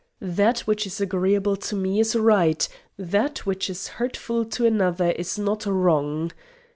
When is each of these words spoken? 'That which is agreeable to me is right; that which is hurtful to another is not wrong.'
'That 0.19 0.61
which 0.61 0.87
is 0.87 0.99
agreeable 0.99 1.55
to 1.55 1.75
me 1.75 1.99
is 1.99 2.15
right; 2.15 2.67
that 2.97 3.45
which 3.45 3.69
is 3.69 3.87
hurtful 3.99 4.43
to 4.43 4.65
another 4.65 5.11
is 5.11 5.37
not 5.37 5.63
wrong.' 5.67 6.31